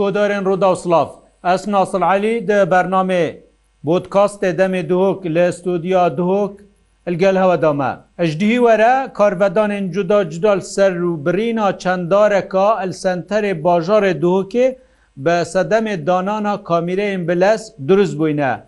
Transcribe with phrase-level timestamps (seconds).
[0.00, 1.08] گۆدارên Rodaوسلاف
[1.44, 3.36] Ez Nasل Elî di bernamê
[3.84, 6.54] Bodkastê demê duhok li studiya duhok
[7.16, 7.90] gel heweda me.
[8.18, 14.76] Ej dihî were karvedanên cuda cudal ser rûbirîna çendareka el senterê bajarê duhokê
[15.16, 18.60] bi sedemê danana kamîreyên biles duruz bûyne.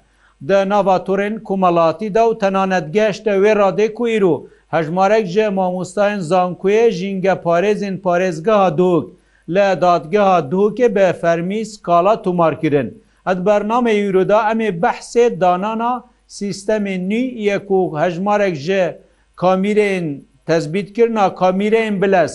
[0.49, 6.91] Di navatorên kumalatî da û tenanetgeş de wê radê kuîr û hejmarek ji mamostayên zankuyê
[6.91, 9.11] jînge parêzên parêzgeha dok.
[9.57, 12.89] لە دادگەها دووکێ بە فەرمی سکالا تومارکردن.
[13.27, 15.93] ئەت بەرنامە یورودا ئەمێ بەحسێ دانانا
[16.39, 18.85] سیستەمی نی یەک و هەژمارێک ژێ
[19.41, 20.07] کامیرێن
[20.49, 22.33] تەزبیتکردنا کامیرێن بلەس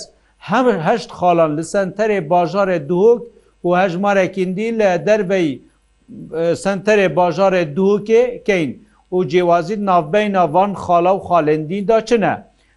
[0.50, 3.22] هەمر هەشت خاڵان لە سنتەرێ باژارێ دووک
[3.66, 5.48] و هەژمارێکیندی لە دەربەی
[6.64, 8.70] سنتەرێ باژارێ دووکێ کەین
[9.16, 12.34] و جیوازیت ناوبەینا وان خاڵە و خاڵندین دا چنە.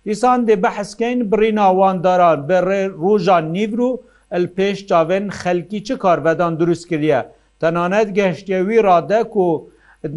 [0.06, 4.02] دیسان دێ بەحسکەین بڕیناواننداران بە ڕێ ڕۆژان نیڤرو و
[4.34, 7.20] ئەل پێش چاوێن خەلکی چه کاربەدان دروست کردە
[7.60, 9.46] تەنانەت گەشتێوی ڕادەک و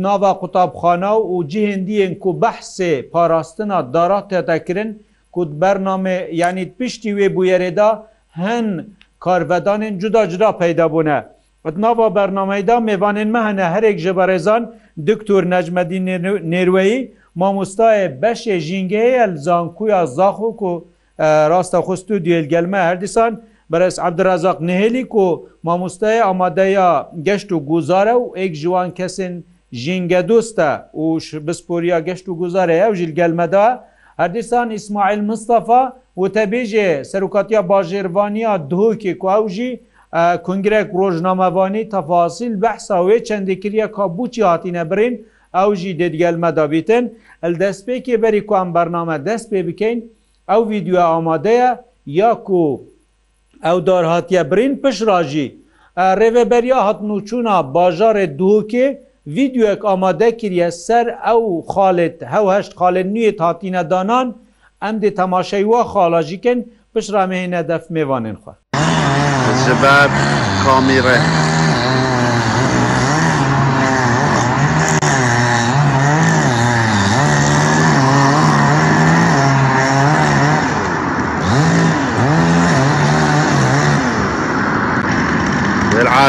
[0.06, 4.89] ناوا قوتابخانە و جیهندیین کو بەحسێ پاراستنا دارا تێتەکردن
[5.36, 7.91] کوت بەرنامێ یعنی پشتی وێ بویێرێدا
[8.44, 8.67] هەن
[9.25, 11.19] کاربەدانên جودا جدا پەیدا بوونە.
[11.84, 14.64] ناوا بەرنمەدا میێوانên me hene herek ji berêzan
[15.09, 16.00] دکتور necmedî
[16.53, 17.02] nêروeyî
[17.41, 20.72] mamostaê beşê jîngeyel zankuya zaxu ku
[21.52, 23.34] rasta xustû duyel gelme her disan
[23.72, 25.23] بەرەس عبدرازاق نهێلی و
[25.66, 26.89] مامۆستای ئامادەیە
[27.28, 29.33] گەشت و گوزارە و ئەیک جوان کەسن
[29.81, 30.69] ژینگە دۆستە
[31.03, 31.06] و
[31.47, 33.67] بسپۆریا گەشت و گوزارە ئەو ژیلگەلمەدا
[34.22, 35.81] هەردستان ئیسماعیل مستەفا
[36.22, 39.72] و تەبێژێ سەرکاتیا باژێوانیا دهۆکی کوژی
[40.47, 45.14] کنگرێک ڕۆژنامەوانی تەفاسیل بەحساوێ چەندێکریە کابوچی هاتیینە برین
[45.59, 47.06] ئەو ژی دەدگەلمەدابیتن
[47.44, 50.00] ئەل دەستپێکی بەری کوان بەرنامە دەست پێ بکەین
[50.52, 51.69] ئەو ویددیو ئامادەیە
[52.19, 52.66] یاکو
[53.66, 55.47] ئەو دارهاتیە برین پشراژی
[56.19, 58.88] ڕێوەبەریا هاتنوچوونا باژارێ دووکێ
[59.35, 61.41] ویددیوەک ئامادەکریە سەر ئەو
[61.72, 64.28] خاالت هەوهشت خاالێن نوێت هاتیینە دانان
[64.84, 66.59] ئەم دێ تەماشەی وا خاڵاژیکن
[66.94, 68.62] پشرامێنە دەف میێوانێن خوارد.
[69.63, 70.12] شباب
[70.63, 71.18] كاميرة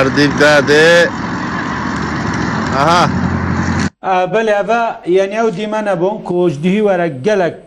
[0.00, 0.90] عردی بدادێ
[2.76, 3.02] ئاها
[4.32, 4.82] بەێ ئەە
[5.18, 7.58] یعنی ئەو دیمە نەبووم کۆژدیهی وەرە گەلک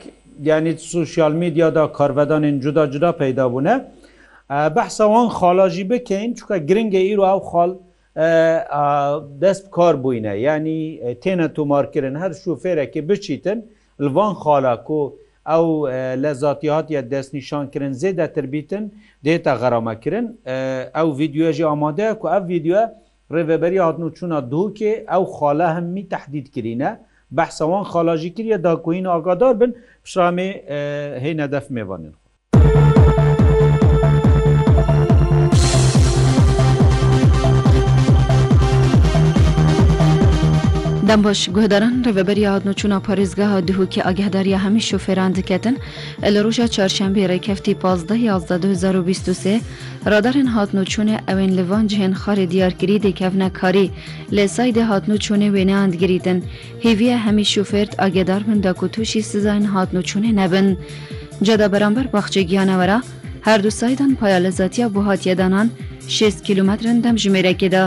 [0.45, 3.75] دیانی سوسیال میدیادا کارڤدانین جودا جودا پەیدا بوونە
[4.75, 7.71] بەحسەوان خاڵاژی بکەین چکە گرنگگە ئیر و ئەو خاڵ
[9.44, 10.79] دەست کار بووینە ینی
[11.23, 13.59] تێنە تۆمارکردن هەر شوفێرەکی بچیتن
[14.03, 15.01] لڤان خاڵا کۆ
[15.53, 15.65] ئەو
[16.23, 18.85] لە زیاتیاتە دەستنیشانکردن زێدا تربیتن
[19.25, 20.25] دێتە غەرامەکردن
[20.97, 22.83] ئەو ویددیۆژی ئامادەیە و ئەو ویددیوە
[23.33, 26.91] ڕێبەری هاتن و چوونە دووکێ ئەو خاڵە هەممی تهدید کرینە
[27.37, 29.71] بەحسەوان خاڵاژی کردە داکوین ئاگادار بن
[30.05, 30.49] پیشامێ
[31.23, 32.13] هەینە دەف میێوانن
[41.12, 45.75] دەم بۆش گوهداران ڕێبەری هاتنوچوونا پارێزگاها دهوکی ئاگهداریە هەمی شوفێران دکەتن
[46.34, 49.59] لە ڕژە چارشەمبی ڕێکەفتی 15
[50.12, 53.91] ڕدارن هاتنوچوونێ ئەوێن لەوان جهێن خارێ دیارکری دەکەونە کاری
[54.35, 56.40] لێ سایدە هاتنوچوونێ وێنەیاندگریتن
[56.85, 60.68] هێویە هەمی شوفێرت ئاگدار من دەکوتوشی سزان هاتنوچوونێ نەبن
[61.47, 63.00] جەدا بەرامبەر باخچێ گیانەوەرە
[63.47, 65.68] هەردوو سایدان پایە لەزاتیە بۆ هاتیەدانان
[66.07, 67.85] 6 کیلومترن دەم ژمێرەکێدا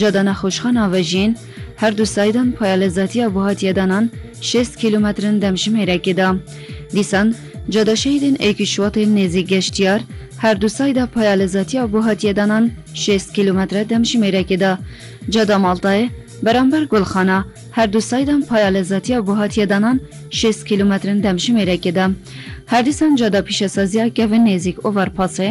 [0.00, 1.32] جەدا نەخۆشخان ئاڤژین،
[1.82, 4.04] هەردوو سایدان پایالەزاتیە بۆ هاتیەدانان
[4.40, 6.28] 6 کیلومترن دەمژمێرەکیدا.
[6.96, 7.28] دیسان
[7.72, 10.00] جەدەشەیدن ئەیکی شوواتین نێزی گەشتیار،
[10.44, 14.72] هەردوو سایدا پایالەزاتیە بۆ هاتیەدانان 6 کیلومترە دەمژمێرەکیدا.
[15.34, 16.08] جەدا ماڵتایە
[16.44, 17.38] بەرامبەر گوڵخانە
[17.76, 19.96] هەردوو سایدان پایالەزاتیە بۆ هاتیەدانان
[20.30, 22.06] 6 کیلومترن دەمژمێرەکیدا.
[22.72, 25.50] هەردیسان جەدا پیشەسەزیە گەڤن نێزیک ئۆڤەرپاسێ،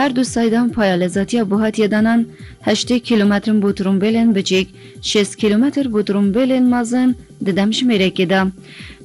[0.00, 2.20] هەردوو سایدان پایە لەزاتیە بۆ هاتیەدانان
[2.68, 4.68] هەشتێ کیلومترم بۆ ترومبلێن بچێک
[5.02, 7.08] 6 کیلومتر بۆ ترومبلێن مازن
[7.46, 8.42] دەدەم ژمێرەێکێدا.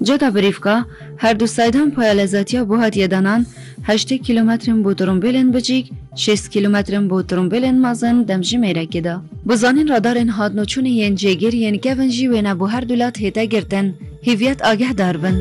[0.07, 0.77] جەتا بریفکە
[1.23, 3.41] هەردوو سایدان پایە لەزاتیە بۆ هاتیەدانان
[3.89, 9.15] هەشتێ کیلومترم بۆ ترومبلێن بچیک 6 کیلومترم بۆ ترومبلێن مازن دەمژمێرەێکێدا.
[9.47, 13.87] بزانین ڕدارێن هاتنۆچوونی یەنجێگیر یەنکەڤنجی وێنە بۆ هەردوولات هێتە گرتن،
[14.27, 15.35] هیڤەت ئاگەهدار بن.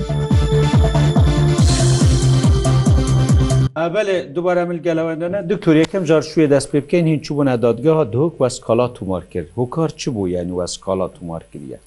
[3.95, 8.87] بەێ دوبارە ملگەلەوەندەنە دکتۆریەکەم جار شوێ دەست پێ بکەین هین چ بوون دادگەها دۆک وەسکالا
[8.99, 11.79] تومار کرد هۆکار چ بوو یانی وەسکالا تومار کردە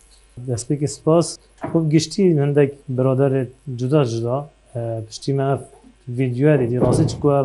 [0.50, 1.28] دەستپێکی سپاس
[1.72, 3.34] خوب گشتی هەندێک برادر
[3.80, 4.38] جدا جدا
[5.08, 5.48] پشتی مە
[6.20, 7.36] ویدیوە دیدی ڕاستی چکوە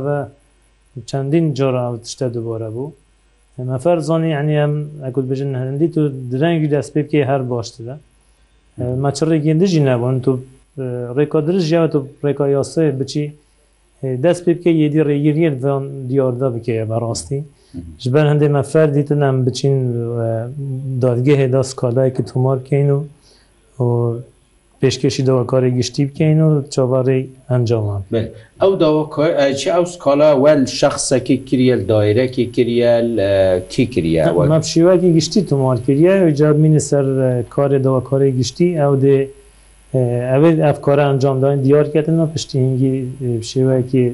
[1.10, 2.86] چەندین جارا تشتە دوبارە بوو
[3.70, 4.74] مەفەر زانی عنی ئەم
[5.06, 6.00] ئەکوت بژن هەندی تو
[6.32, 7.94] درەنگی دەست پێ بکەی هەر باشترە
[9.04, 10.32] مەچڕێکی دژی نەبوون تو
[11.16, 13.24] ڕێکا درژیەوە تو ڕێکا یاسێ بچی
[14.24, 15.50] دەست پێ بکە یدی ڕێگیریە
[16.10, 17.40] دیاردە بکەیە بەڕاستی
[18.02, 19.74] ji ber hindê me fer dîtin em biçin
[21.02, 22.98] dadgehê da skalayekî tomar kein û
[24.80, 27.20] pêşkeşî dawakarê giştî bikein û çavarê
[27.56, 28.02] encaman
[28.66, 33.08] ew dawaçi ew skala wel şexsekî kiriyel dairekî kiriyel
[33.72, 34.22] kî kiriye
[34.52, 37.04] mev şîwekî giştî tomar kiriye ca min ser
[37.54, 39.18] karê dawakarê giştî ew dê
[40.32, 42.94] ئەوێ ئەفکۆرە ئەنجامداین دیارکردنەوە پشتینگی
[43.50, 44.04] شێوەیەکی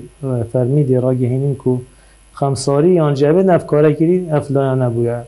[0.50, 1.74] فەرمی دیێڕاگەهێنین و
[2.38, 5.18] خەمساری یانجیابێت ئەفکارەگیری ئەفلایان نەبووە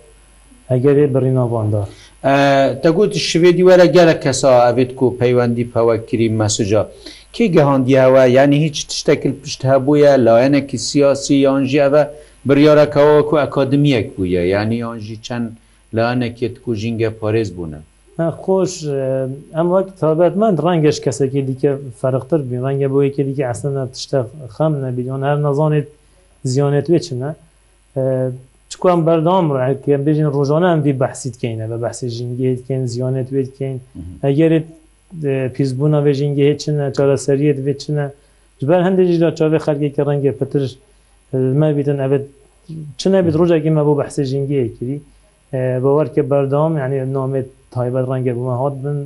[0.71, 1.89] ئەگەرێ بڕیناواندار
[2.85, 6.83] دەگوت شوێدی وەرە گەرە کەسا ئەوێت و پەیوەندی پەوەکری مەسجا
[7.35, 12.03] کێ گەهاندیاوە ینی هیچ تشتێکل پشت هەبووە لایەنێکی سیاسی یانژیەوە
[12.49, 15.49] بریارەکەەوەکو ئەکادمیەک بووە ینی یانژی چەند
[15.97, 17.81] لاەنێکێت و ژینگە پارێز بوونە
[18.19, 18.75] خۆش
[19.57, 21.71] ئەم وەک تابەتمەند ڕەنگەش کەسێکی دیکە
[22.01, 24.19] فەرقتر بێ ڕەنگە بۆ یەکێ دیکە ئەسنە تشتە
[24.55, 25.89] خەم نەبیۆن هەر نەزانێت
[26.53, 27.31] زیانێت وێ چنە
[28.73, 33.77] چکم بەردام ڕکە بێژین ڕۆژانە ئەمدی بەحسیتکەینە بە بەسی ژینگەیتکەین زیانێت وێتکەین
[34.25, 34.67] ئەگەرێت
[35.55, 38.07] پیسبوونا بێژینگە هێچنە چارەسەریت وێچنە
[38.71, 40.71] بەر هەندێکی لە چاوێ خەرگێکی ڕەنگە پترش
[41.61, 42.25] مەبیتن ئەبێت
[43.01, 44.99] چنە بێت ڕۆژێکی مە بۆ بەحسە ژینگەیە کردی
[45.85, 48.99] بەوەرکە بەردام یعنی نامێت تایبەت ڕەنگە بمە هاات بن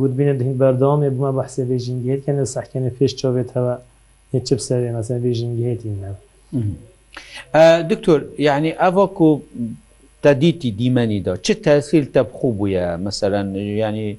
[0.00, 3.74] گوتبینە دهین بەردامێ بمە بەحسێ بێژینگێت کە سەحکەێ پێش چاوێتەوە
[4.46, 6.10] چ سەرێ مەسە بێژینگێتی نە
[7.90, 9.28] دکتۆر یعنی ئەوەکو
[10.24, 13.48] تەدیتی دیمەنیدا چ تەسیل تەبخوو بووە مەسەرەن
[13.84, 14.10] ینی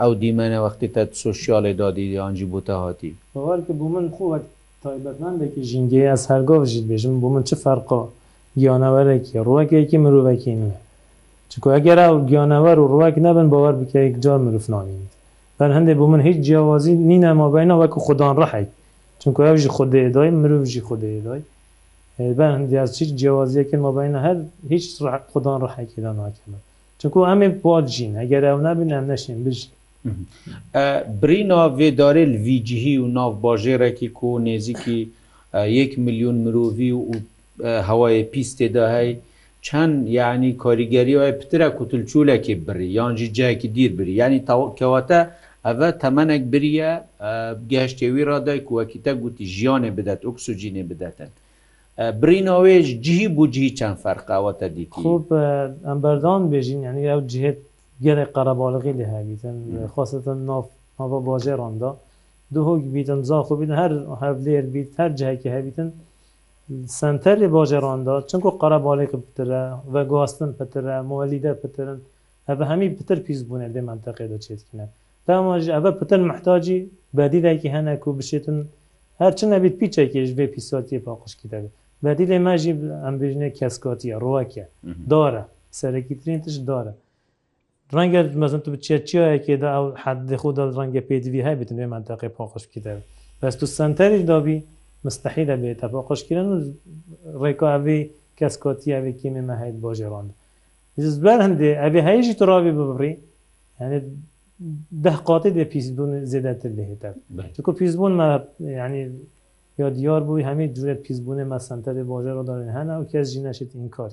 [0.00, 4.44] ئەو دیمەنە وەختی تە سوسیالێ دادی ئەنجی بۆتە هاتی بەوارکە بوو من خوت
[4.84, 8.00] تایبەتمانێکی ژینگەی ئەس هەرگۆژیت بێژم بۆ من چ فەرقۆ
[8.60, 10.78] گیانەوەرەی ڕوەکێکی مرۆڤەکی نیە
[11.52, 15.02] چکو ئەگەرا و گیانەوەەر و ڕواک نەبن بەوەەر بکەیەک جار مرفنانین
[15.58, 18.70] بەن هەندێک بۆ من هیچ جیاوازی نینە مابینە وەکو خوددان ڕحیت
[19.22, 21.42] چونکو ئەوژی خودێدای مرۆژی خودێدای
[22.38, 24.36] بەن هەندیاز چیت جیاوازیەکە مابینە هەر
[24.74, 24.84] هیچ
[25.32, 26.58] خوددان ڕحێکیدا ناکەمە
[27.00, 29.72] چونکو ئەمێ پاژین ئەگەر ئەو نبن ئەم نەشین بژین
[31.20, 34.98] برینە vêdarê li vîcihî û nav bajêrekî ku nêzîkî
[35.78, 37.12] yek milyon mirovî û
[37.88, 39.10] hewayê pîstê de hey
[39.68, 45.20] چەند یعنی کۆریگەریەوەی پترە کوتلچوولێکی بری یانجی جایکی دیر بری ینی تاوکەوەتە
[45.66, 46.90] ئەvە تەمەنێک بریە
[47.72, 51.30] گەشتێوی ڕدای کووەکیتە گوتی ژیانێ بدات ئۆکسسوجینێ بدەن.
[52.20, 55.24] برینەوەێژ جی بجی چەند فەرقاوەتە دیتی خب
[55.88, 57.58] ئەمبەردان بێژین ینی ئەو جهێت
[58.04, 59.56] گەرە قەرەباڵغی لە هەبیتن
[59.92, 60.66] خۆستن ناف
[61.00, 61.90] ئەوە باژێ ڕاندا
[62.54, 63.92] دوهۆک بیتن زاخۆ بین هەر
[64.22, 65.88] هەولێر بیت هەر جهەکی هەبیتن
[66.94, 69.62] سنتەری بۆژێڕۆندا چونکو قەرە باڵێک پترە
[69.92, 71.98] بە گواستن پترە مۆلیدە پترن
[72.46, 74.84] ئەە هەمی پتر پیس بوونە دێ منتەقێدا چێتکە
[75.26, 76.78] تاماژ ئەە پتر محتاجی
[77.16, 78.58] بەدیدایکی هەنەک و بشێتن
[79.22, 81.74] هەرچە نەبیت پیچێکیش بێ پیساتی پاقشکی دەبێت
[82.04, 82.72] بەدی لێ ماژی
[83.04, 84.64] ئەمبژنە کەسکاتیە ڕواکە
[85.12, 85.42] دارە
[85.80, 86.92] سەرەکیترین تش دارە
[87.96, 93.06] ڕەنگە مەزن تو بچێت چیایەکێدا ئەو حدی خوددا ڕەنگە پێدیوی هەبێتن وێ منتەقی پاقشکی دەبێت
[93.40, 94.58] بەست تو سنتەریش دابی
[95.06, 96.56] مستحی دەبێتە بۆ قشکردن و
[97.42, 98.00] ڕێکاوی
[98.38, 100.30] کەس کۆتییاوێکی مێمە هەیت بۆ ژێڕۆند
[101.14, 103.12] زبەر هەندێ ئەبێ هەیەژی تڕاوی ببڕی
[105.04, 107.10] ده قاتی دێ پیسبوون زێدەتر لێهێتە
[107.54, 108.12] چکو پیسبوون
[108.84, 109.02] ینی
[109.80, 113.88] یا دیار بووی هەمی جوێت پیسبوونێ مەسەنتەری بۆژێ ڕۆ دارین هەنا و کەس ژینەشت این
[113.96, 114.10] کار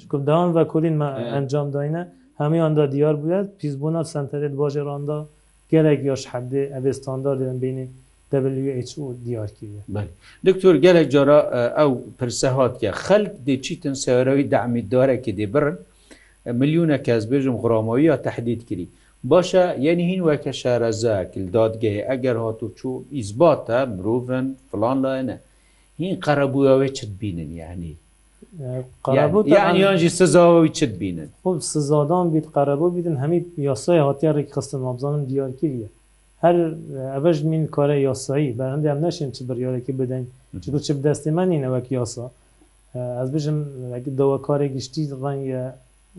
[0.00, 0.96] چکم داوان بە کولین
[1.34, 2.02] ئەنجام داینە
[2.40, 5.18] هەمی ئەدا دیار بوویت پیسبوون سنتەرێت بۆژێ ڕاندا
[5.72, 7.86] گەلێک یاش حەدێ ئەێ ستاندار دێن بینی
[8.40, 10.00] دیارکردە
[10.48, 11.38] دکتۆر گەلێک جارە
[11.78, 15.76] ئەو پرسەهاتکە خەلک دێچیتن سەرەوەی دامیدارێکی دێبرن
[16.60, 18.86] میلیونە کەس بێژم غڕامەوە یا تهدید کردی
[19.30, 25.36] باشە یعنی هین وەکە شارەزەکل دادگەی ئەگەر هاتو چوو ئیزباتە مرۆڤن فلان لاەنە
[26.00, 27.92] هین قەرەبووەوەی چت بینن یعنی
[29.82, 35.22] یانجی سزاوی چت بینن خب سزادان بیت قەرەبوو بیدن هەمی یاسای هااتیا ڕێک خستن مابزانم
[35.30, 35.88] دیارکردە
[36.44, 36.56] هەر
[37.14, 40.24] ئەبش من کۆرە یاسایی بە هەندێ ئەم نەشین چ بڕیارێکی بدەین
[40.62, 42.26] چ بچ دەستیمانی نەوەک یاسا
[43.18, 43.58] ئەس بژم
[44.20, 45.62] دەوە کارێک گشتی ڕەنگە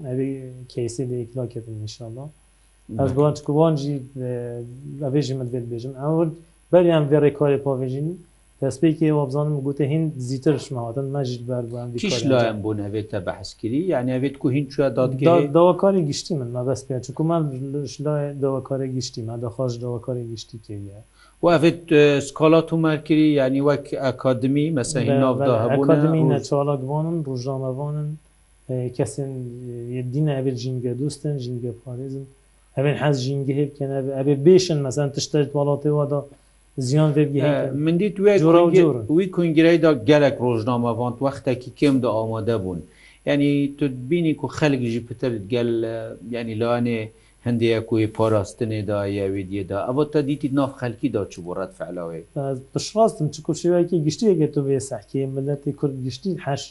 [0.07, 0.31] ئەوی
[0.71, 2.25] کەیسی لە یکلاکێتن نیشاءله
[2.99, 3.95] ئەس بڵان کووانجی
[5.05, 6.21] ئەبێژی من بێت بێژم ئەوە
[6.71, 8.15] بەریان بێ ڕێکاری پاێژینی
[8.63, 13.79] پێسپێکی ئێوە بزانم گوتە هین زیتر شماوەن مەژید بەربان پیش لایم بۆ نەوێتە بە حسکری
[13.93, 17.41] یانیاوێت کو هین چە داداواکاری گشتی من مەبەست پێ چکومان
[18.05, 20.97] لای داواکاری گشتی مادەخواش داواکاری گشتی تێە
[21.45, 21.77] وەێت
[22.27, 28.09] سکالات و مەرکری یعنی وەک ئەکادمی مەسەهی ناودا هەبووکادمی نەچالاتوانن ڕژامەوانن
[28.97, 29.31] کەسن
[30.13, 32.25] دینە ئەبێت ژینگە دوستن ژینگە پارێزن
[32.75, 33.89] ئەبێن حەز ژینگە هێبکەن
[34.19, 36.19] ئەبێ بێشن مەسەن تشتێت وڵاتێ وادا
[36.81, 37.11] زیان
[37.85, 38.15] من دیت
[39.15, 42.79] وی کنگرەیدا گەلک ڕۆژنامەڤان وەختێکی کێمدا ئامادە بوون
[43.29, 45.69] ینی تو بینی و خەلکیژی پتر گەل
[46.33, 46.99] ینی لاانێ
[47.45, 52.21] هەندەیە کوی پاراستنێدا یاوی دیێدا ئەوە تا دیتی ناف خەلکیدا چ بۆڕەت فعلاوێ
[52.73, 56.63] بشڕاستم چ کوشێواکی گشتیەگە تو بێ ساکی ملەتی کورد گشتی هەش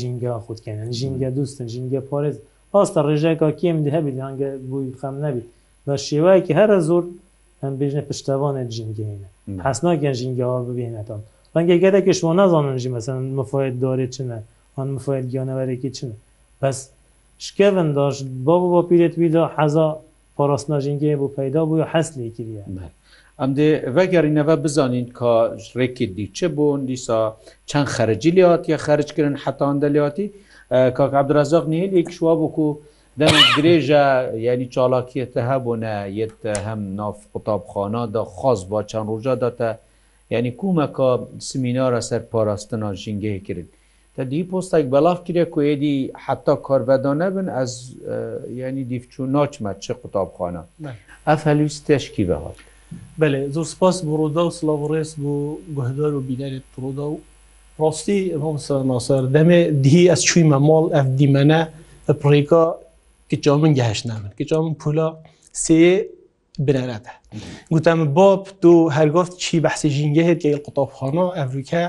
[0.00, 2.36] ژینگە خودکەن ژینگە دوستن ژینگە پارێز
[2.74, 5.44] ئاستا ڕێژێکا کێم دی هەبی لەنگە بووی خەم نەبی
[5.86, 7.04] بە شێوایکی هەرە زۆر
[7.62, 9.28] ئەم بژنە پشتوانە جینگەینە
[9.66, 11.20] حسنا گەنجینگەوە ببێنێتەوە
[11.54, 14.38] ڕەنگە گەرەێکش بۆ نازاننجی مەسەن مفاید دارێ چنە
[14.80, 16.16] آن مفاید گیانەوەێکی چنە
[16.60, 16.78] بەس
[17.44, 19.88] شکەن داشت با بۆ پیرێت ویدا حەزا
[20.36, 22.64] پاراستناژینگەیە بۆ پەیدا بووە حەست لێکیە
[23.40, 25.32] ئەم دێ بەگەڕینەوە بزانین کە
[25.78, 27.20] ڕێکی دیچە بوون دیسا
[27.70, 30.26] چەند خەرجی لاتیە خەرجکردن حتان دەلاتی
[30.96, 32.74] کاک عبدرازاق نیە لێک شووا بکو و
[33.20, 34.04] دەمێت درێژە
[34.46, 39.70] یعنی چالاکیەتە هەبوونە یەتە هەم ناف قوتابخانەدا خاص با چەند ڕۆژاداتە
[40.34, 41.08] یعنی کومەکە
[41.50, 43.68] سمینارە سەر پاراستنا ژینگەی کرد
[44.16, 45.94] تا دی پۆستێک بەلاف کرێ کوێدی
[46.26, 47.72] حتا کاربەدانە بن ئەس
[48.60, 50.62] یعنی دیفچوو ناچمە چه قوتابخانە
[51.28, 52.56] ئەف هەلووس تشکی بەهات
[53.20, 55.32] بەێ زۆر سپاس بڕۆدا و سلااوڕێز بۆ
[55.76, 57.16] گوهدار و بینەرێت ڕۆدا و
[57.80, 61.60] ڕاستی ئەم سەر ناسەر دەمێ دی ئەس چوویمە ماڵ ئەف دیمەنە
[62.22, 62.64] پڕێکا
[63.30, 65.06] کچامن گەهشت نامن کچامن پولا
[65.64, 65.86] سێ
[66.66, 67.12] برەرەتە
[67.72, 71.82] گوتەمە باب دو هەرگفت چی بەحسی ژینگە هێت گەل قوتابخانە ئەفریکا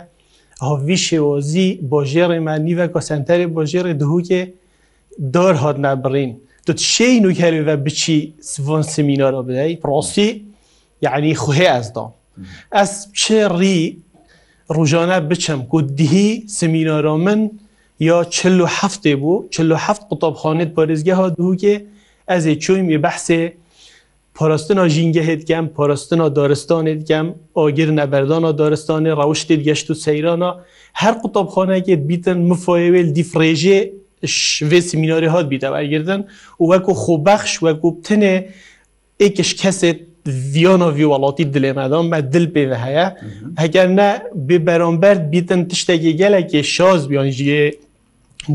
[0.67, 4.41] هاوی شێوازی بۆ ژێڕێ مانیڤە کۆسەنتەرێ بۆ ژێڕێ دهوکێ
[5.33, 6.31] دار هات نابڕین
[6.65, 8.17] تو شەی نوکەرێە بچی
[8.51, 10.29] سڤۆن سمینارە بدەی پرۆسی
[11.05, 12.05] یعنی خوێ ئەزدا
[12.77, 13.79] ئەس چێ ڕی
[14.77, 16.29] ڕژانە بچم کو دیهی
[16.59, 17.39] سمینارۆ من
[18.09, 21.75] یا چلو هەفتێ بوو چلو هەفت قوتابخانێت پارێزگەها دووکێ
[22.31, 23.39] ئەزێ چۆیمی بەحسێ
[24.37, 27.27] پاراستنا ژینگەهێت گەم پاراستنا دارستانێت گەم
[27.57, 30.51] ئاگر نەبەردانا دارستانی ڕەوشتێت گەشت و سەیرانە
[31.01, 33.77] هەر قوتابخانەکێت بیتن مفاوێل دیفرێژێ
[34.53, 36.21] شوێ سمیناری هاات بیتەوەگردن
[36.61, 38.33] و وەکو خۆبەخش وەکو بتنێ
[39.21, 39.97] ئێکش کەسێت
[40.53, 43.07] ڤیانە ڤیوەڵاتی دلێمەدان مە دل پێوە هەیە
[43.61, 44.09] هەگەر نە
[44.47, 47.63] بێ بەرامبەر بیتن تشتێکی گەلێکی شاز بیان ژێ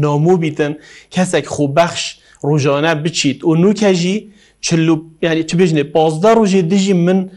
[0.03, 0.73] نامۆ بیتن
[1.15, 2.03] کەسێک خۆبەخش
[2.49, 4.17] ڕۆژانە بچیت و نوکەژی
[5.61, 7.31] بژنێ پازدا ڕۆژێ دژی من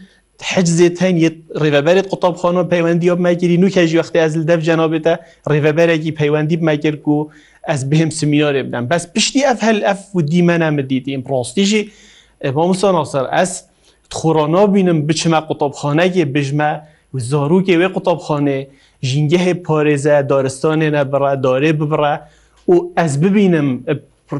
[0.51, 1.15] حجزێت هەن
[1.63, 5.13] ڕێبەرێت قوتابخانە پەیوەندی ئەو ماگیری نوکەژی وەختی ئەزل دەف جەنابێتە
[5.51, 7.29] ڕێبەرێکی پەیوەندی ماگرک و
[7.69, 11.81] ئەس بهم سمینارێ بدەم بەس پشتی ئەف هەل ئەف و دیمەە مدیتیم پرۆستیژی
[12.45, 13.51] ئەمامسان ئاسەر ئەس
[14.17, 16.71] خۆرانا بینم بچمە قوتابخانەیە بژمە
[17.13, 18.59] و زارروکێ وێ قوتابخانێ
[19.09, 22.13] ژینگەهێ پارێزە دارستانێ نەبڕە دارێ ببڕە
[22.73, 23.83] و ez bibînim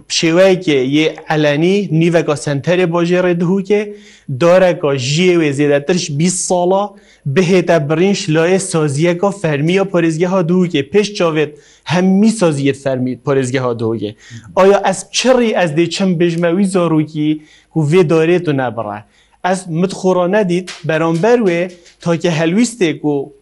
[0.10, 3.82] şêweke yê elenî nîveka senterê bajêrê dihûke
[4.30, 6.92] dareka jiyê wê zêdetir ji 20 sala
[7.28, 11.50] bihê te birîn ji layê saziyeka fermiya parêzgeha dûke pêş çavêt
[11.84, 14.16] hem mî saziyê fermî parêzgeha dûke
[14.56, 17.42] Aya ez çirî ez dê çim bêjme wî zarokî
[17.74, 19.04] ku vê darê tu nebire
[19.52, 21.72] Ez mitxora nedît beramber wê
[22.02, 23.34] take helwîstê ku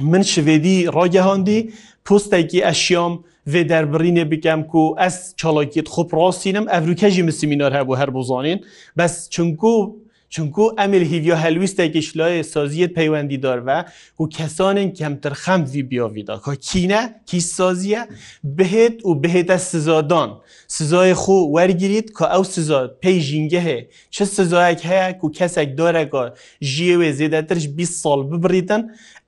[0.00, 1.58] min şivedî ragehandî
[2.04, 3.12] postekî eşyam,
[3.46, 8.60] vê derbirînê bikem ku ez çalakît xu rastînim evruke jî misimînar hebû her bozanên
[8.98, 9.96] bes çunku
[10.30, 13.84] Çunku emil hivya helwîstekî şilayê saziyet peywendîdar ve
[14.18, 18.08] û kesanên kemtir xem vî biyavîda Ka kîne kî saziye
[18.44, 20.30] bihêt û bihête sizadan
[20.68, 26.96] Sizayê xû wergirît ka ew siza pey jîngehê çi sizayek heye ku kesek dareka jiyê
[27.00, 28.80] wê zêdetir ji 20 sal bibirîtin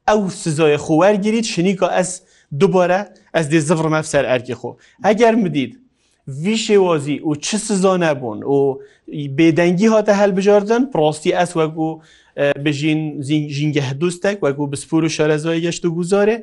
[0.09, 2.23] ew sizayê xû wergirît şinika ez
[2.61, 3.01] دووبارە
[3.35, 4.71] ئەس دێ زفر مەفسەر ئەرکی خۆ
[5.07, 5.73] ئەگەر مدید
[6.43, 8.59] وی شێوازی و چ سزۆ نەبوون و
[9.37, 11.89] بێدەنگی هاتە هەلبژاردن پرۆستی ئەس وەک و
[12.65, 13.23] بژین
[13.55, 16.37] ژینگە دوستێک وەکو بسپور و شارەزای گەشت و گوزارێ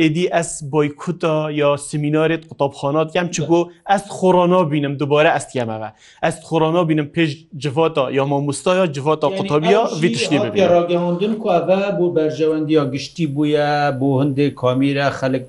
[0.00, 3.58] ئێدی ئەس بۆیکوتا یا سمینارێت قوتابخانات یام چ بۆ
[3.90, 5.90] ئەست خۆڕانا بینم دوبارە ئەستیەمەوە
[6.24, 7.30] ئەست خۆڕانا بینم پێش
[7.62, 10.36] جڤاتا یا مامۆستایا جڤاتا قوتابیا ویتشتی
[10.74, 11.56] ڕاگەهندن کوە
[11.98, 13.68] بۆ بەرژەوەندی یا گشتی بووە
[14.00, 15.44] بۆ هەندێک کامیرە خەلک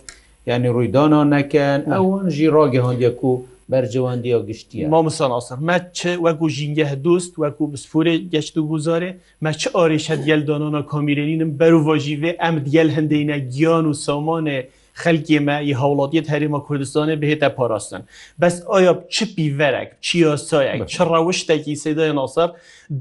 [0.48, 3.34] ینی ڕوویدانا نەکەن ئەوەن ژی ڕاگەهندێک و
[3.74, 9.12] بەرجەوەندی و گشتی مامسان ئاسر مە چ وەکو ژینگە هەدوست وەکو بسپورێ گەشت و گوزارێ
[9.44, 14.60] مە چ ئارێشە دیل دانانا کامیرێنینم بەروڤژیێ ئەم دیل هەندەینە گیان و سامانێ.
[15.04, 18.02] خەلکی مە ی هەوڵاتیت هەریمە کوردستانی بهێتە پاراستن
[18.42, 22.50] بەس ئایا چپی وەرەك چیاسایەك چ ڕەوشتێکی سیدای ناسەر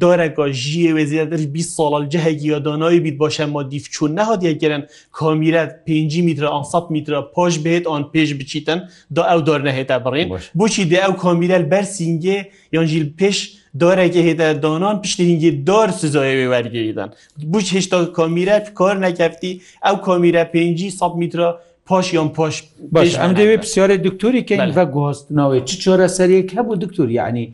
[0.02, 4.82] دارەکە ژیە وێزیاتر 20 ساڵ جەهێکی یا دانایی بیت باشە ما دیفچون نەهاتیەگەرن
[5.18, 10.28] کامیرەت 5 میتر 100 میتر پاش بهێت آن پێش بچیتن دا ئەو دار نەهێتە بڕین
[10.58, 12.36] بچی دێ ئەو کامیرەل بەرسینگێ
[12.76, 13.38] یانژیل پێش
[13.82, 17.08] دارێکی هێدا دانان پشتینگی دار سزایێ وەرگیدن
[17.52, 19.52] بچ هێشتا کامیرە کار نەکەفتی
[19.86, 21.48] ئەو کامیرە 5 ساب میترە
[21.88, 22.54] پاش یان پاش
[22.94, 27.44] باش ئەم دەوێت پرسیارێک دکتۆریکەین بە گواستنەوەی چ چۆرە سەرەک هەبوو دکتۆر یعنی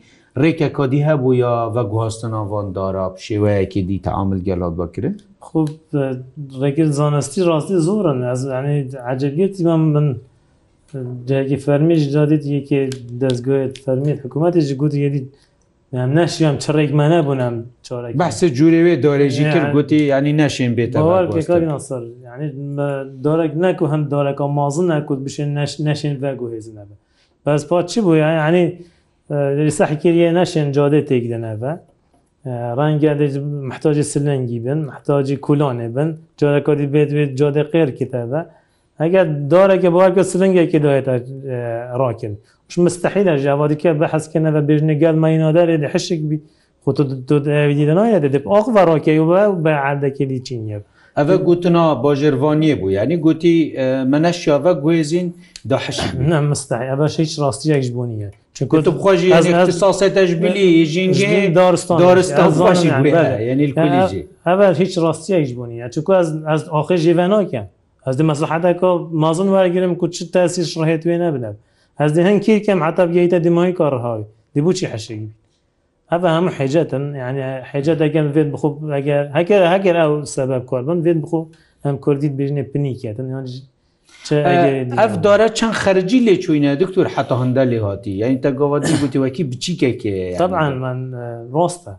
[0.41, 5.15] ڕێکە کادی هەبوو یا بە گواستنەوان داراب شێوەیەکی دی تعامل گەلات بکرن
[5.47, 5.69] خوب
[6.61, 8.17] ڕێگەل زانستی ڕاستی زۆرن
[9.13, 10.07] عجبیەتی من من
[11.29, 12.79] دەگی فەرمیش دادیت یەکێ
[13.23, 15.25] دەستگوێت فەرمیت حکوومەتیش گوتی یدید
[15.93, 17.55] نام نشیم چڕێکمە نەبوو نام
[17.87, 20.91] چۆرە بەسە جوورێوێ دۆرێژی کرد گوتی ینی نەشێن بێت
[23.25, 25.49] دۆرەك نەکو هەم دۆرەکە مازن نەکوت بشین
[25.87, 26.95] نەشین بەگو هێز نەبە
[27.45, 28.63] بەس پات چی بوو ینی
[29.77, 31.71] سەحکریە نەشێن جادێ تێک دەنەبە
[32.77, 33.11] ڕەنگە
[33.69, 38.41] محتاجی سلەنگی بن محتاجی کولانێ بن جۆرەکەی بێت بێت جادە قێر کتەبە
[39.03, 41.13] ئەگەر دارێکە بواکە سرنگێکی دوێتە
[42.01, 42.33] ڕاکن
[42.71, 46.37] ش مستحیلە ژاوادیکە بە حەسکەە بە بێژنەگەل ماینادارێ دە حشک بی
[46.83, 49.31] خوددانایە دەب ئاخ ڕاکە و
[49.65, 50.79] بە عادەکەلی چینە.
[51.17, 53.55] ئەە گوتنا باژێوانیە بوو ینی گوتی
[54.11, 55.27] منەشیاە گوێزین
[55.71, 55.97] داحش
[56.51, 58.29] مستای ئەە هیچ ڕاستیەکش بوونیە.
[58.73, 61.27] كتب خوجي اختصاصي تجميلي جينجي
[61.59, 62.87] دارستان دارستان باشي
[63.47, 65.91] يعني الكوليجي هذا هيك راستي يجبوني يعني
[66.21, 67.65] از از اخر جيفانا كان
[68.07, 68.87] هەزدی مەسلحەتا کۆ
[69.23, 71.55] مازن وەرگرم کوچ تاسی شڕهێت وێ نەبنم
[72.01, 75.29] هەزدی هەن کیرکەم حتا بگەیتە دیمای کارڕهاوی دیبووچی حەشێبی
[76.11, 77.41] ئەە هەموو حێجەتن یعنی
[77.71, 81.41] حێجە دەگەن بێت بخوب ئەگەر هەکەر هەگەر ئەو سەبب کاربن بێت بخۆ
[81.85, 83.27] ئەم کوردیت بژنێ پنیکەتن
[85.01, 89.43] ئەف دارە چەند خەرجی لێ چوینە دکتور حتا هەندە لێ هاتی یعنی تا گاوادی گوتیوەکی
[89.51, 90.99] بچیکێکێ طبعا من
[91.55, 91.93] ڕاستە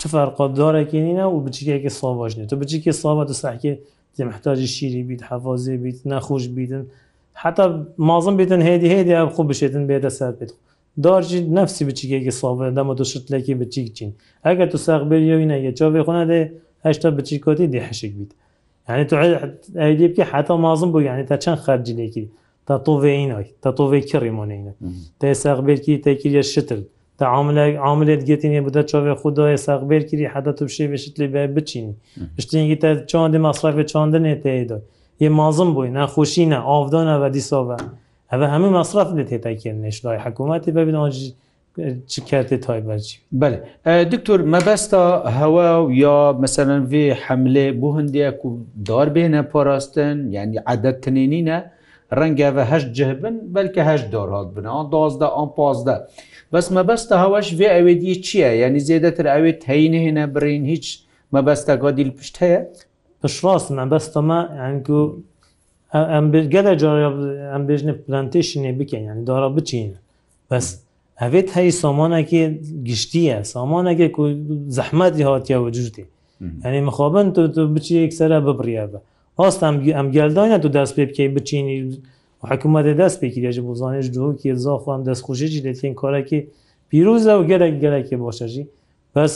[0.00, 3.72] چ فەرقۆ دارێکی نینە و بچیکێکی ساواژنێت تو بچیکی ساوە و ساحکی
[4.24, 6.86] محتاجی شیری بیت حەفازێ بیت نەخۆش بیدن
[7.42, 10.52] حتا مازم بێتن هێدی هێدی خو بشێتن بێدە سەر بێت
[11.04, 14.10] دارجی نفسی بچیکێکی ساە دەمە دو شتلێکی بچیک چین
[14.46, 16.40] ئەگە تو سەق بێوینە یە چاێ خۆنا دێ
[16.86, 18.30] هشتا بچیکۆتی دی حشک بیت
[18.88, 19.14] یعنی تو
[19.82, 22.24] ئەیدی بکە حتا مازم بوو یعنی تا چەند خەرجلێکی
[22.66, 24.72] تا تۆڤینای تا تۆڤێکی ڕیمۆنینە
[25.20, 26.80] تا سەق بێکی تێکیە شتل
[27.24, 31.94] عاملێت گتینێ بدە چاوێ خودداە سەغبێر کردی حدا تو شێ بشت لێ بە بچینی
[32.36, 34.78] پشتینگی تا چاندی مەصرفێ چاندنێ تێدا
[35.24, 37.76] یە مازم بووی نەخۆشینە ئافدانە بە دیساە
[38.32, 41.26] ئەوە هەموو مەصرف لێ تێتاکردێشلای حکوومەتی ببینەوەجی
[42.10, 43.56] چی کردی تایبەرجی بەێ
[44.12, 45.04] دکتور مەبەستا
[45.38, 48.48] هەوا و یا مەسەرەن وێ حملێ بوو هەندێک و
[48.88, 51.58] دار بێنە پاراستن یعنی عادەت تنێنینە
[52.16, 55.94] ڕەنگە بە هەشت جهبن بەلکە هەشت دۆڕات بن ئەو دازدا ئەم پازدە
[56.52, 60.86] بەس مەبەستە هەواش وێ ئەوێ دی چییە یعنی زێدەتر ئەوێت هەینە هێنە برین هیچ
[61.34, 62.60] مەبەستە گادیل پشت هەیە
[63.20, 65.00] پشڕاست مەبەستەمە ئەنگو
[66.12, 66.72] ئەم گەلە
[67.52, 69.90] ئەم بێژنە پلانتیشنێ بکەین ینی دارا بچین
[70.50, 70.66] بەس
[71.22, 72.40] ئەوێت هەی سامانێکی
[72.88, 74.24] گشتیە سامانێکێک و
[74.76, 76.04] زەحمەتی هااتیا وجوتی
[76.64, 78.98] ئەنی مخابن تو تو بچی یەکسرە ببریە بە
[79.40, 79.60] ڕاست
[79.98, 81.76] ئەم گەلدانە تو دەست پێ بکەی بچینی
[82.50, 86.40] حکوومەتە دەست پێکی دەژ بزانێش دووکی زاخواام دەستخۆشێکی دەتین کارێکی
[86.90, 88.64] پیرۆزە و گەرەك گەلێکی باشەژی
[89.14, 89.34] بەس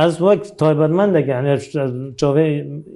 [0.00, 1.60] ئەس وەک تایبەتمەند دەگەانێت
[2.20, 2.46] چاوێ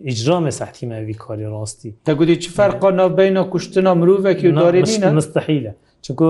[0.08, 5.72] ئیجرامە سەحتیمەوی کاری ڕاستی دەگوتی چ فەرقا نابینە کوشتنا مرۆڤێکی دارێنە مستحیلە
[6.04, 6.26] چکو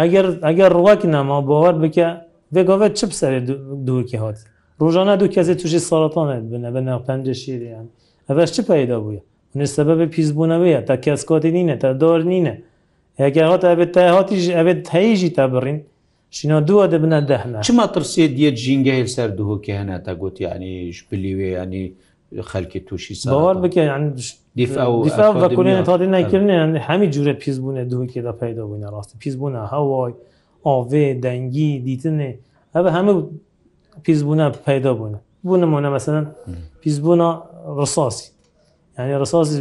[0.00, 2.06] ئەگەر ئەگەر ڕواکی نەما باوەڕ بکە
[2.54, 3.40] بێگاوێت چ بسەرێ
[3.88, 4.38] دووکی هات
[4.82, 7.86] ڕۆژانە دوو کەزێت توژی ساڵاتانێت بنە بە ناو پەنج شیریان.
[8.34, 9.20] ئەش چ پیدا بووە
[9.58, 12.54] نسبە بە پیسبوونەوەیە تا کەسکۆتی نینە تا دۆر نینە
[13.24, 15.78] یاکیهات ئەبێت تاهاتیش ئەبێت هەیژی تا بڕین
[16.36, 21.84] شنا دووە دەبنە دەهنا چما ترسێت دیە جینگە سەر دووکە هەنا تا گوتیانیش بلیوێ ینی
[22.50, 23.88] خەلکی تووشی ساوار بکەین
[25.88, 30.12] تادی نکردن هەمی جوورە پیسبوونە دووکێدا پیدا بووینە ڕاستی پیسبوونە هەوای
[30.66, 32.30] ئاێ دەنگی دیتنێ
[32.74, 33.16] ئەبە هەموو
[34.06, 36.24] پیسبوونە پیدا بوونە بوونە مۆە مەسەن
[36.82, 37.28] پیسبوونە
[37.78, 38.28] ڕساسی
[38.98, 39.56] یعنی ڕساسی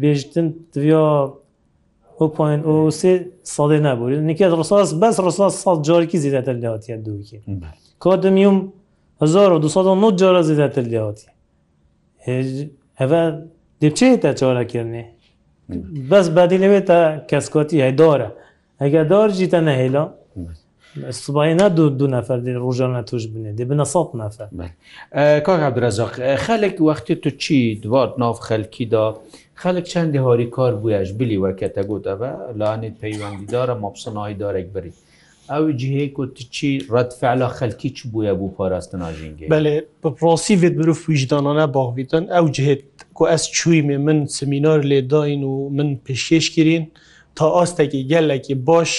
[0.00, 1.06] بێژتن دویا
[2.36, 3.12] پوین او سێ
[3.56, 7.38] ساڵێ نبووی نکات ڕساس بەس ڕساس ساڵ جارێکی زیاتر لەهاتیە دووکی
[8.02, 8.58] کادمیوم
[9.20, 11.28] 1990 جارە زیاتر لەهاتی
[13.00, 13.20] هەە
[13.82, 15.04] دەبچێتە چارەکردێ
[16.10, 16.98] بەس بەدی لەوێتە
[17.30, 18.28] کەسکاتی هەیدارە
[18.80, 20.04] ئەگە دارجیتە نەهێلا
[21.10, 22.38] سوباینا دو دو نەفر
[22.70, 24.46] ڕژانە توش بنێ دێ بنە سەڵ نەفر
[25.46, 29.06] کاک عبدرەزاق خەلێک وەختی تو چی دوات ناف خەلکیدا
[29.62, 34.92] خەلک چەندی هاری کار بوویش بلی وەکەتە گوتەوە لاانێت پەیوەندیدارە ماپسنایی دارێک بری
[35.50, 41.66] ئەو جهەیە و تچی ڕەتفعلا خەلکی چ بووە بوو پاراستناژینگە بەێ بەپڕاستی وێت برف ویژدانانە
[41.76, 42.80] باویتن ئەو جهێت
[43.14, 46.90] کو ئەس چوویێ من سمینار لێداین و من پێشێش کرین
[47.34, 48.92] تا ئاستێکی گەلێکی باش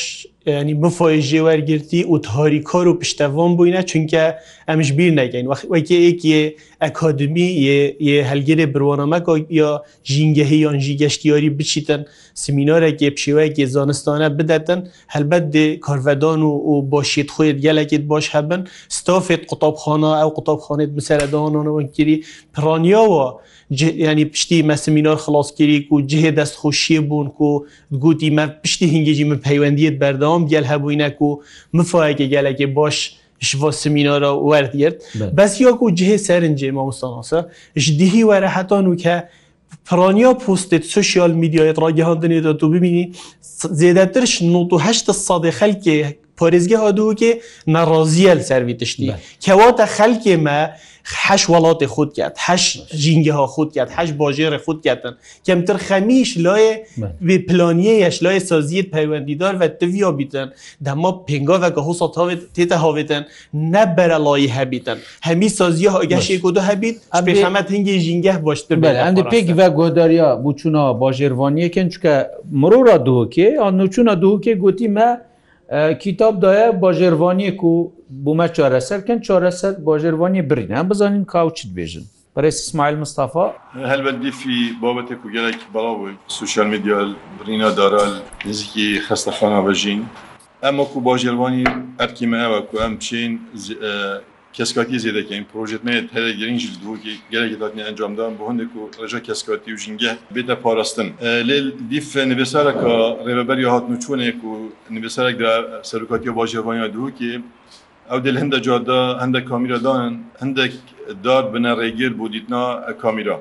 [0.48, 4.24] ینی مفۆژێ وەرگرتی و تۆریکۆر و پشتەڤۆم بووینە چونکە
[4.70, 6.42] ئەمش بیر نەگەین وەکەیەکێ
[6.84, 7.48] ئەکادمی
[8.08, 9.26] ی هەلگرێ برۆنەمەک
[9.60, 9.70] یا
[10.12, 12.02] ژینگەهی یان ژیگەشتیۆری بچیتن
[12.44, 14.80] سمینۆرەێ پشیوەیەکی زانستانە بدەتن
[15.14, 18.62] هەلبەت دێ کارڤدان و و بۆشیت خۆیت گەلێکیت بۆش هەبن
[18.98, 22.18] ستۆفێت قوتابخانە ئەو قوتابخانێت مسەردانەوەکیری
[22.54, 23.26] پرانیاوە
[24.10, 27.52] ینی پشتی مەسمینۆر خلاصکیری و جهێ دەستخۆشیە بوون و
[28.04, 31.30] گوتی مە پشتی هنگێجی من پەیوەندیت بەردان ناوم گەل هەبووینەک و
[31.78, 32.98] مفاەکی گەلێکی بۆش
[33.50, 34.98] ji bo semînora wer girt
[35.38, 37.40] Bes yok û cihê serincê mamostanosa
[37.84, 39.16] ji dihî were hetan û ke
[39.88, 43.04] Piraniya postê sosyal medyayê ragihandinê de tu bibînî
[43.82, 44.92] zêdetir ji nohta
[45.30, 45.96] sadê xelkê
[46.40, 47.32] parêzgeha dûkê
[47.78, 49.06] neraziyel servî tiştî
[49.46, 50.60] Kewata xelkê me
[51.28, 56.38] حش وڵاتی خود کرد هش ژینگه ها خود کرد هش باژێ خود کردن کەمتر خەمیش
[56.40, 56.78] لای
[57.48, 60.52] پلانیەش لای سازیت پەیوەندیدار و تویا بیتن
[60.86, 66.62] دەما پێنگا و هوسا تاوێت تێتە هاوێتن نەبەرە لای هەبیتن هەمی سازیە هاگەشی کو دو
[66.62, 66.96] هەبیت
[67.28, 72.14] پێخەمە هنگی ژینگه باشتر ئەندی پێک و گۆداریا بچونا باژێوانیەکەن چکە
[72.52, 75.06] مرۆ را دووکێ ئا نوچونا دووکێ گوتی مە
[76.04, 77.74] کتاب دایە باژێوانیەک و
[78.26, 82.06] بوومە چارەسەرکەن چارەسەر باژێوانی برین هەم بزانین کاوچت بێژن
[82.36, 83.48] پرس اسماعیل مستافا
[83.92, 88.12] هەلبەندی فی بابەتێک و گەلێکی بەڵاوی سوشال میدیال برینە دارال
[88.48, 90.02] نزیکی خستەخانە بەژین
[90.66, 91.64] ئەمەکو باژێوانی
[92.00, 93.32] ئەرکیمەوە و ئەم بچین
[94.58, 99.78] کەسکاتی زیێدەکەین پرۆژێتمێت هەیە گرنج دووکی گەلێکی دادنی ئەنجامدان بۆ هەندێک و ڕژە کەسکاتی و
[99.84, 101.10] ژینگە بێتە پاراستن
[101.48, 101.58] لێ
[101.92, 102.92] دیف نوێسارەکە
[103.38, 104.52] ڕێبەری هاتن و چۆنێک و
[104.96, 105.54] نوێسارێکدا
[105.90, 107.34] سەرکاتی و باژێوانیا دووکی
[108.10, 110.12] ئەو دل هەندە جادا هەندە کامیرادان
[110.42, 110.74] هەندێک
[111.26, 112.64] دار بنە ڕێگیر بۆ دیتنا
[113.04, 113.38] کامیرا.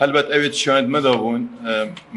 [0.00, 1.42] هەلبەت ئەوێت شوێنند مەدابوون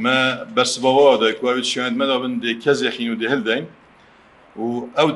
[0.04, 0.18] مە
[0.56, 3.66] بەرسبەوەدای کوێت شوێنند مەدابن دێ کەزێخین و دهلدەین
[4.62, 5.08] و ئەو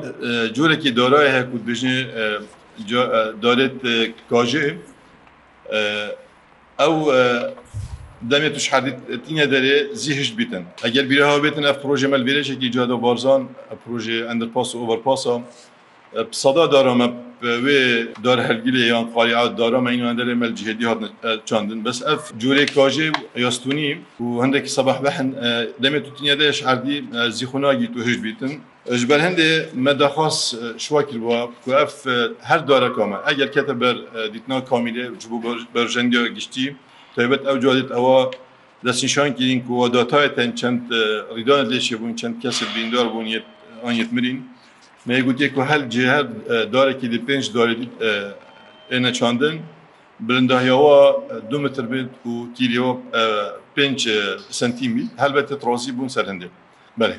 [0.56, 1.96] جۆرەی دارای هەیە و بژێ
[3.44, 3.76] دارێت
[4.30, 4.66] کاژێ
[6.80, 6.94] ئەو
[8.30, 13.42] دەمێت توش حدیتینە دەرێ زیهشت بتن ئەگەر بیرها بێتن ئەف پروۆژێ مەلبێرەشێکی جوادە بارزان
[13.82, 15.34] پروۆژێ ئەندرپاس و ئۆڤەرپاسە
[16.42, 17.08] سەدا دارامە
[17.44, 21.02] وê dar helgilê yan xwariya darama înderê mel cihêdî hat
[21.46, 25.32] çandin bes ev curê kajê yastunî û hindekî sabah behin
[25.82, 27.04] demê tutiniye de şerdî
[27.38, 28.52] zîxunagî tu hêj bîtin
[28.98, 31.88] ji ber hindê me dexwas şwa kirwa ku ev
[32.42, 33.96] her dareka me eger kete ber
[34.34, 35.36] dîtina kamîlê ji bo
[35.74, 36.76] berjengiya giştî
[37.16, 38.30] taybet ew cadît ewa
[38.84, 40.90] destnîşan kirin ku datayê ten çend
[41.36, 43.28] rîdan lêşe bûn çend kesek dîndar bûn
[43.86, 44.53] an yetmirîn
[45.08, 46.22] میگوتیە و هەل جهر
[46.74, 47.44] دارێکی دی پێنج
[48.92, 49.56] ئێنە چاندن
[50.26, 50.96] برنداهیەوە
[51.50, 52.92] دو متر بێت و تیریەوە
[53.76, 53.84] پێ
[54.60, 56.52] سنتیمی هەلبەتە تڕازی بوون سەر هەندێک
[57.00, 57.16] بەێ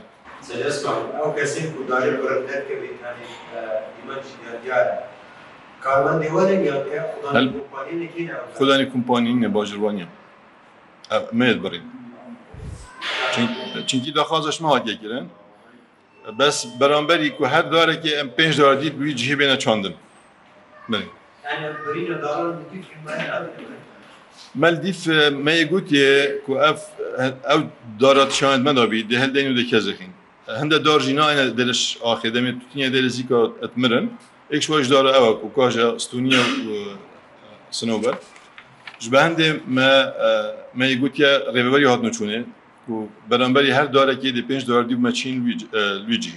[8.60, 10.08] خدانی کمپانیینە باژوانە
[11.40, 11.86] مێت بڕین
[13.90, 15.26] چینکی داخوازش ماوە گەگرن
[16.38, 19.94] بەس بەرامبەری و هەر دارێکی ئەم پێنج داردی دوی جیهی بێنە چاندن
[24.64, 25.00] مەلدیف
[25.46, 26.10] مەیە گوتیێ
[26.50, 26.82] و ئەف
[27.50, 27.62] ئەو
[28.02, 30.12] دارات شاند مەدابی دی هەندین و دەکەزەخین
[30.62, 34.06] هەندە دارژینایە دەلش ئاخێدەمێ توتینە دەلزیکە ئەتمرن
[34.52, 36.44] ئێکش دارە ئەوە و کاژە ستونیە
[37.78, 38.16] سنوبەر
[39.04, 39.90] ji bi hindê me
[40.80, 42.38] me gotiye rêveberiya hat neçûnê
[42.90, 45.36] و بەرەمبەری هەر دوارێکی دی پێنج دواردی مەچین
[46.08, 46.36] لوجی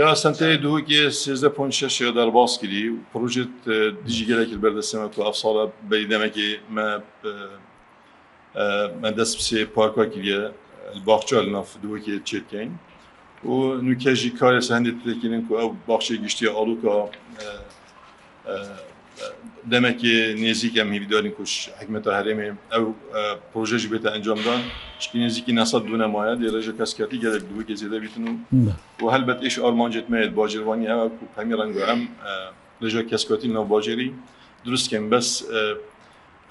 [0.00, 3.52] یا سنتەیە دووکی سێزدە پۆن شش دەر باس کردی و پروژێت
[4.06, 6.48] دیژی گەلێکی بەردەسێمە تو ئەف ساڵە بەیدەمەکی
[9.02, 10.40] من دەست پسێ پارکوا کردە
[11.08, 12.70] باخچە لە ناف دووەکی چێتکەین
[13.52, 16.94] و نوکێژی کارێ هەندێت تێکردن و ئەو باخشی گشتی ئالوکە
[19.64, 22.84] demekê nêzîk em hêvîdarên kuş hikmeta herêmê ew
[23.52, 24.60] proje ji bêta encamdan
[25.00, 28.32] çi nêzîkî nesad dûne maye dê reja kesketî gelek duwekê zêde bitin û
[29.02, 32.00] û helbet êş armancetmeyê bacervanî ew ku hemî reng em
[32.82, 34.08] reja kesketî nav bacerî
[34.64, 35.28] durustkin bes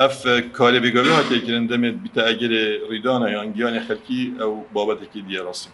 [0.06, 0.16] ev
[0.58, 5.70] karê bêgavî hatekirin demê bite egerê rîdana yan giyanê xelkî ew babeteke diye rastî.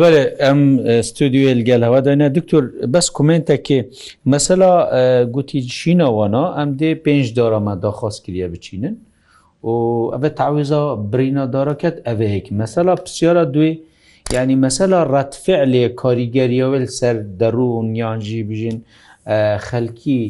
[0.00, 0.60] بەێ ئەم
[1.08, 3.80] ستودیوێل گەلەوە دەێنە دکتور بەس کومنتێکی
[4.32, 4.72] مەسەلا
[5.34, 8.94] گوتی چینەوەنا ئەم دێ پێنج دۆرەمە داخواست کریە بچینن
[9.68, 9.74] و
[10.14, 13.72] ئەە تاویزە برینە دارەکەت ئەوەیەک مەسەلا پسیارە دوێ
[14.34, 18.78] ینی مەسەلا ڕەتفعلێ کاریگەریەوەل سەر دەروون یانجی بژین
[19.68, 20.20] خەلکی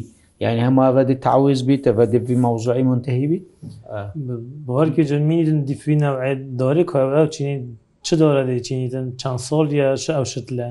[0.43, 3.39] یعنی هەماەدی تعویز بیت بەدەبی مەوزعی منتەهیبی
[4.65, 6.21] بەوەرکە جەمیرن دیفینەوە
[6.61, 6.89] دارێک
[7.35, 7.55] چینی
[8.05, 10.67] چ دۆرە دەیچینیتن چەند سۆڵ یا ش ئەوشت لە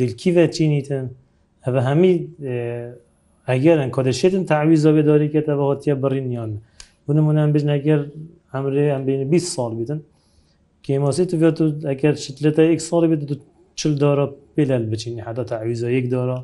[0.00, 1.04] دلکیڤە چینیتن
[1.64, 2.14] ئەە هەمی
[3.48, 6.50] ئەگەرن کۆدەشێتن تاوی زۆبێ دۆریکێتە بەهۆتیە بڕینیان
[7.06, 8.00] بنمونان بژنەگەر
[8.52, 10.00] ئەمرێ ئەم بین 20 ساڵ بتن
[10.84, 11.58] کیمۆسی تو بێت
[11.90, 13.22] ئەگەر شت لێتە یک ساڵ بێت
[13.80, 16.38] چل دۆرە پێلەل بچینی حدا تاویزە یەک دۆرە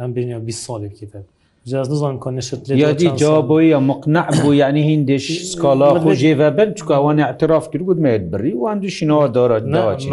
[0.00, 1.20] ئەم بینە 20 ساڵێکیتە
[1.68, 8.52] یادی جا بۆی مقنع بوو یعنی هندێش سکالا خۆژێڤە بن چکوانە اعتراف کرد گوتمێت بری
[8.64, 9.58] واندوشینەوە دارا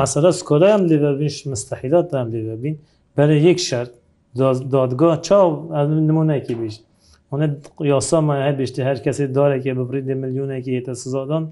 [0.01, 2.75] مەسەرە سکۆلایم لێبین مستحیدات دام لێبین
[3.17, 3.85] بەرە یەک شەر
[4.75, 5.47] دادگاه چاو
[6.09, 6.81] نمونەکی بیشت
[7.31, 7.47] هەە
[7.93, 11.43] یاسامە هەبیشتی هەر کەسی دارێکی ببریدی میلیونێکی هێتە سزادان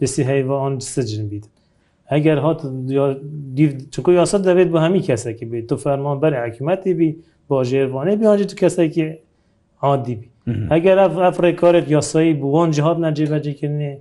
[0.00, 1.44] دسی هەیوان سجن بیت
[2.12, 2.60] ئەگەر هات
[3.94, 7.08] چکو یاسا دەبێت بە هەمی کەسێکی بیت تو فەرمان بەر حکوومەتی بی
[7.48, 9.06] با ژێوانێ بیانجی تو کەسێکی
[9.86, 10.14] عادی
[10.74, 13.92] ئەگەر ئەف ڕێکارێت یاسایی بووان جهات نەجێبەجێکردنێ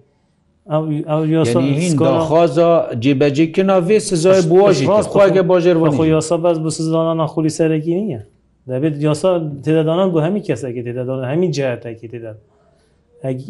[2.30, 2.70] خوازا
[3.04, 8.22] جێبەجێکردنا vê سزای بواژیخواگە باژێر خۆ یاسا بەس بۆ سزانان ناخۆلی سەرەکی نییە
[8.70, 9.30] دەبێت یاسا
[9.66, 12.38] تێدادانان بۆ هەمی کەسێکی تێدادان هەمی جاتێکی تێداد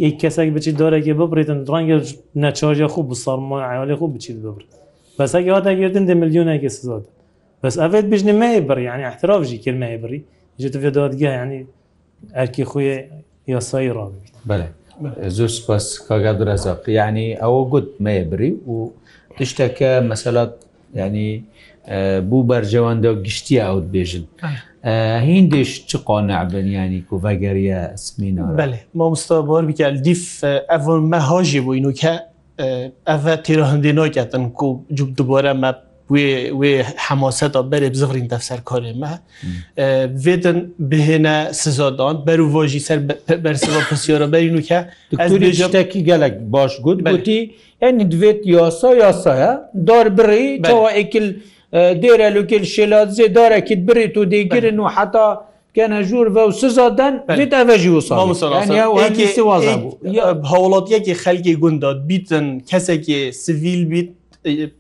[0.06, 1.98] یک کەسێک بچیت دارێکی ببرێتن ڕەنگە
[2.44, 4.64] نەچارژە خوب بسەڵمان عیالی خوب بچیت ببر
[5.20, 7.04] بەسەکی هاتەگردن دە میلیۆنێکی سزاد
[7.64, 10.20] بەس ئەێت بژنمەیە بڕی ینی احتراژی کرمەیە بڕی
[10.62, 11.62] جێت دادگە ینی
[12.38, 12.96] ئەرکی خوێ
[13.54, 14.66] یاسایی ڕابێت بەێ
[15.38, 18.76] زۆر سپاس کاگا درەزق یعنی ئەوە گوت مێبری و
[19.38, 20.54] تشتەکە مەسەلات
[21.02, 21.30] ینی
[22.30, 24.26] بوو بەرجەوەندە گشتی ئەوت بێژن
[25.28, 30.24] هندێش چ قۆنابن ینی کوڤەگەریە سمینە بەێ مامستا بۆر بکە دیف
[30.72, 32.14] ئەڤۆن مە هاژی بووین و کە
[33.10, 35.72] ئەە تێرە هەندێنۆکەتن کو جوب دوبارە مە
[36.60, 36.74] wê
[37.08, 39.10] hemoseta berê bizirîn devser karê me
[40.26, 40.58] vêdin
[40.90, 43.00] bihêne sizadan ber û vojî ser
[43.46, 44.80] bersiva pisyara berîn ke
[45.72, 47.40] tekî gelek baş gut gotî
[47.82, 51.28] en divêt yasa yasaya dar birî çawa ekil
[51.74, 57.78] dêre lukil şêlat zê darekî birî tu dêgirin û heta gene jûr ve sizaden ev
[57.78, 57.90] jî
[60.52, 64.10] hewlat yekê xelkê gunda bîtin kesekê sivîl bît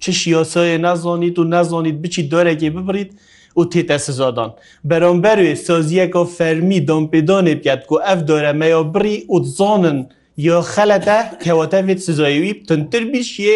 [0.03, 3.11] چ شیاسایە نازانیت و نازانیت بچی دارێکی ببریت
[3.59, 4.51] و تێتە سزادان.
[4.89, 9.99] بەرامبەروێ سازیەکە فەرمی دامپێدانێ بکات و ئەف دارە مەیا بری و زانن
[10.47, 13.55] یا خەلەتە کەواتەێت سزایوی تنتر بیشیە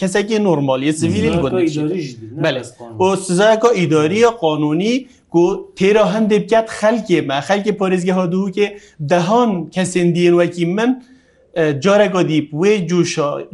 [0.00, 1.26] کەسێکی نۆرمالیە سیویل
[3.00, 4.94] بۆ سزایەکە ئیداریە قانونی
[5.44, 5.46] و
[5.78, 8.66] تێرە هەندێک بکات خەلکێ مە خەلکی پارێزگە هادووکێ
[9.10, 10.90] دەهان کەسێن دیێنوەکی من،
[11.80, 12.72] جارە گۆدیب وێ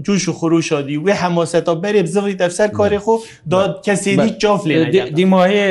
[0.07, 3.15] جوش و خور شادی وێ هەماسەتا بەرێ بزڕی تەفسەر کاری خۆ
[3.51, 4.12] داد کەسی
[4.43, 4.75] چاف لێ
[5.19, 5.67] دیماهەیە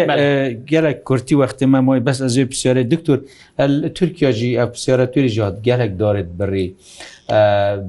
[0.72, 3.18] گەلک کورتی وەختی مەمای بەس ئەزێ پرسیارە دکتور
[3.98, 6.68] تورکیاژی ئە پرسیارە توری ژات گەلک دارێت بڕی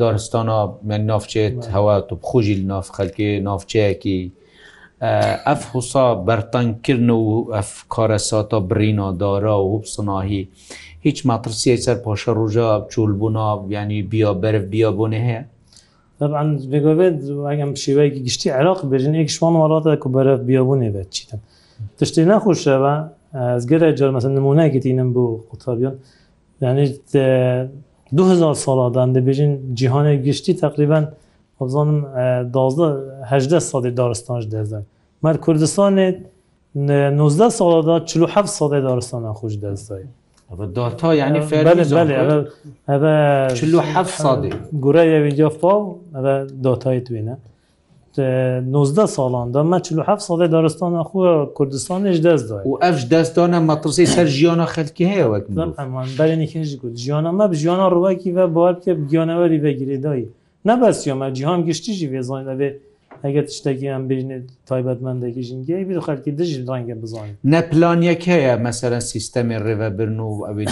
[0.01, 4.21] دارستانا من نافچێت هەوا تو بخۆژی ناف خەلکێ نافچەیەکی
[5.49, 10.43] ئەف حوسا بەرتانکردن و ئەف کارە ساتا برینادارا و هوب سناهی.
[11.07, 15.43] هیچ ماترسیە سەر پاشە ڕژە بچولبوونا ینی بیا بەرف بیا بۆنێ هەیە
[16.73, 17.17] بێگوێت
[17.51, 21.41] ئەگەم شێوەیەکی گشتی عراق بێژن ێک شوان وڵاتە کو بەرە بیابوونێ بێت چیتم
[21.99, 22.95] تشتی ناخۆشەوە
[23.55, 25.95] ئەزگەرە جارمەسن نمونایکتینم بۆ قوتابیان
[26.65, 27.13] یانیت
[28.17, 31.05] 2000 ساڵدان دەبێژین جیهانێک گشتی تقریبان
[31.61, 31.99] بزانم
[33.31, 34.85] هەدە سادی دارستانش دەزن
[35.25, 36.19] مەر کوردستانێت
[36.77, 40.07] 19 ساڵدا 47 سادی دارستانە خوش دەزدای
[40.75, 41.41] داتا یعنی
[44.81, 45.97] گورە ویدیوفاو
[46.65, 47.35] داتای توێنە
[48.19, 54.27] 19 ساڵاندا مە 47 ساڵی دارستانە خو کوردستانش دەست دا و ئەفش دەستانە مەترسی سەر
[54.37, 60.27] ژیانە خەلکی هەیە وەکبەرێنیکەش گوت ژیانە مە ژیانە ڕواکی بە بۆ بکە گیانەوەری بەگیریدایی
[60.69, 62.75] نەبەسیۆمە جیهان گشتیژی وێزانین دەبێت
[63.27, 70.19] ئەگەر تشتێکیان بینێت تایبەتمەندێکی ژنگی بیر خەرکی دژی ڕەنگە بزانین نەپلانیەک هەیە مەسەرە سیستەمی ڕێوەبرن
[70.27, 70.65] و ئەوێ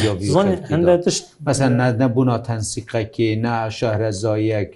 [1.05, 1.71] تشت مەسەر
[2.03, 4.73] نەبوونا تەنسیقەکی ناشارە زایەک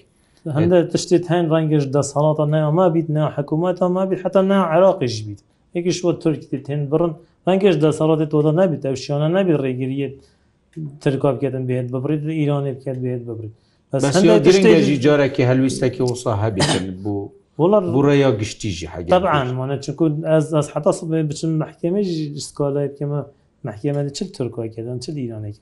[0.57, 5.41] هەندە تشتێت هەن ڕەنگەش دەسەڵاتە ناما بیت نا حکوومەتە مابی حتا نا عراقیش بیت
[5.77, 7.13] یەکیش وە تورکی تێن بڕن
[7.49, 10.15] ڕەنگەش دەسەڵاتی تۆدا نبیت ئەو شیانە نبی ڕێگریت
[11.03, 13.55] ترکا بکەن بێت ببریت ایرانی بکات بێت ببریت
[14.47, 17.25] گرنگژی جارێکی هەلویستەکی وسا هەبیتن بوو.
[17.59, 22.95] والله buraya giştî he طبعا mana çkû ez ez heta sibê biçim mehkeme jî skolayê
[22.95, 23.21] keme
[23.63, 25.59] mehkemede çil Türkoykedan çil İraneke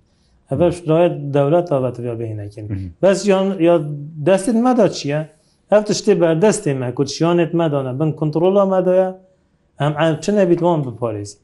[0.51, 2.93] Ev şirayet devlet avetiya beynekin.
[3.03, 3.81] Bes ya
[4.27, 5.29] destin meda çiye?
[5.71, 9.21] Ev tiştê berdestê me ku şiyanet medane bin kontrola medaya
[9.81, 11.37] em ev çi nebî wan biparêz.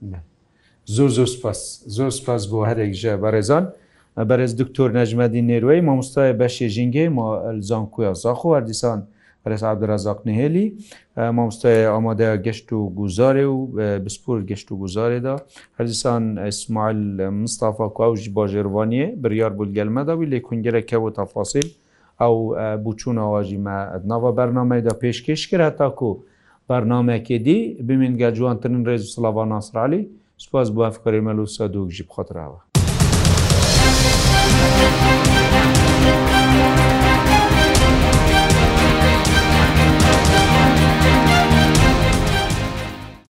[0.86, 3.72] Zor zor spas zor spas bu herek ji berêzan.
[4.18, 4.94] Berez Dr.
[4.94, 9.06] Necmedî Nêroyî mamostaye beşê jingê ma elzan kuya zaxo her dîsan,
[9.48, 10.66] هەرێس عبدەرازاق نهێلی
[11.36, 13.56] مامۆستای ئامادە گەشت و گوزارێ و
[14.04, 15.34] بسپور گەشت و گوزارێدا
[15.78, 16.98] هەرزیسان ئەسمال
[17.42, 21.68] مستافا کوژی باژێوانیە بریار بولگەلمەدا وی لێ کنگەرەکەەوە تا فاسیل
[22.22, 22.34] ئەو
[22.84, 23.76] بچوونەواژی مە
[24.10, 26.10] ناوە بەرنمەدا پێشکەش کرد هەتاکو
[26.70, 30.02] بەرنمەکێ دی بمینگە جوانترن ڕێز و سلاوان ناسرالی
[30.44, 32.58] سپاس بۆ ئەفکاری مەلو سەدوک ژی بخۆتراوە.